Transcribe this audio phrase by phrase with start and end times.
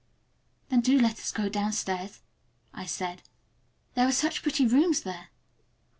[0.69, 2.21] "Then do let us go downstairs,"
[2.73, 3.21] I said,
[3.93, 5.29] "there are such pretty rooms there."